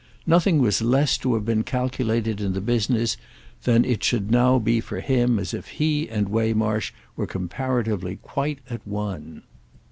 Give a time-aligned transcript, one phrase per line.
[0.25, 3.17] Nothing was less to have been calculated in the business
[3.65, 8.15] than that it should now be for him as if he and Waymarsh were comparatively
[8.15, 9.43] quite at one.